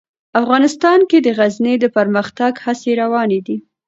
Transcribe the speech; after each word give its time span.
افغانستان 0.39 0.99
کې 1.09 1.17
د 1.21 1.27
غزني 1.37 1.75
د 1.79 1.85
پرمختګ 1.97 2.51
هڅې 2.65 2.91
روانې 3.01 3.39
دي. 3.47 3.57